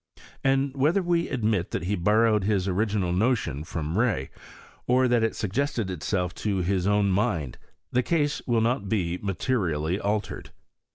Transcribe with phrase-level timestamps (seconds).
[0.43, 4.31] And whether we admit that he borrowed his original notion from Rey,
[4.87, 7.59] or that it suggested itself to own mind,
[7.91, 10.49] the case will not he materially altered.